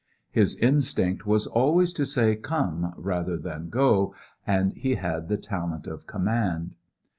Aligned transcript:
His 0.31 0.55
instinct 0.57 1.27
was 1.27 1.45
always 1.45 1.93
to 1.93 2.07
say 2.07 2.35
"come" 2.35 2.91
rather 2.97 3.37
than 3.37 3.69
"go," 3.69 4.15
and 4.47 4.73
he 4.73 4.95
had 4.95 5.27
the 5.29 5.37
talent 5.37 5.85
of 5.85 6.07
command. 6.07 6.73